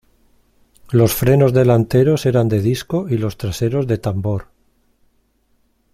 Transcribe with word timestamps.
Los 0.89 1.13
frenos 1.13 1.53
delanteros 1.53 2.25
eran 2.25 2.47
de 2.49 2.59
disco 2.59 3.07
y 3.07 3.19
los 3.19 3.37
traseros 3.37 3.85
de 3.85 3.99
tambor. 3.99 4.47